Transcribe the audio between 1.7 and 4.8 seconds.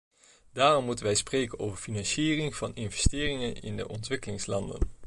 de financiering van investeringen in de ontwikkelingslanden.